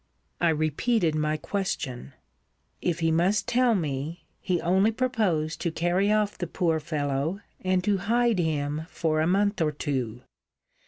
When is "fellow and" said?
6.79-7.83